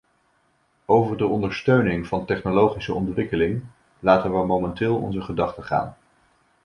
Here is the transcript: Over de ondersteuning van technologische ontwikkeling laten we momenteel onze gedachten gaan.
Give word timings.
Over 0.85 1.17
de 1.17 1.25
ondersteuning 1.25 2.07
van 2.07 2.25
technologische 2.25 2.93
ontwikkeling 2.93 3.63
laten 3.99 4.31
we 4.39 4.45
momenteel 4.45 4.97
onze 4.97 5.21
gedachten 5.21 5.63
gaan. 5.63 5.97